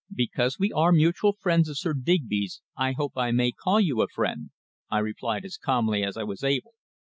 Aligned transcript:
"Because 0.15 0.57
we 0.57 0.71
are 0.71 0.91
mutual 0.91 1.33
friends 1.33 1.69
of 1.69 1.77
Sir 1.77 1.93
Digby's. 1.93 2.59
I 2.75 2.93
hope 2.93 3.11
I 3.15 3.29
may 3.29 3.51
call 3.51 3.79
you 3.79 4.01
a 4.01 4.07
friend," 4.07 4.49
I 4.89 4.97
replied, 4.97 5.45
as 5.45 5.57
calmly 5.57 6.03
as 6.03 6.17
I 6.17 6.23
was 6.23 6.43
able. 6.43 6.73